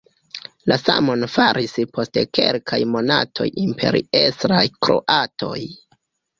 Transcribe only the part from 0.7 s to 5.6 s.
samon faris post kelkaj monatoj imperiestraj kroatoj.